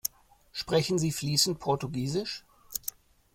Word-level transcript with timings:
Sprechen 0.51 0.97
Sie 0.97 1.11
fließend 1.11 1.59
Portugiesisch? 1.59 2.43